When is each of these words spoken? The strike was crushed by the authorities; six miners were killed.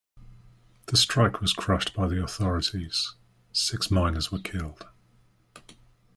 The 0.87 0.97
strike 0.97 1.41
was 1.41 1.53
crushed 1.53 1.93
by 1.93 2.07
the 2.07 2.23
authorities; 2.23 3.13
six 3.51 3.91
miners 3.91 4.31
were 4.31 4.39
killed. 4.39 4.87